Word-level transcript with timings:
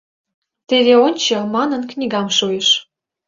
—Теве 0.67 0.93
ончо,— 1.05 1.37
манын, 1.55 1.81
книгам 1.91 2.27
шуйыш. 2.37 2.69